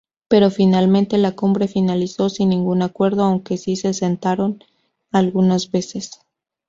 Pero 0.27 0.49
finalmente 0.49 1.19
la 1.19 1.33
cumbre 1.33 1.67
finalizó 1.67 2.29
sin 2.29 2.49
ningún 2.49 2.81
acuerdo, 2.81 3.23
aunque 3.23 3.57
sí 3.57 3.75
se 3.75 3.93
sentaron 3.93 4.57
algunas 5.11 5.69
bases. 5.71 6.21